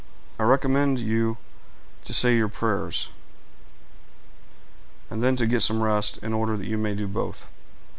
[0.39, 1.37] I recommend you
[2.05, 3.09] to say your prayers,
[5.11, 7.45] and then to get some rest, in order that you may do both.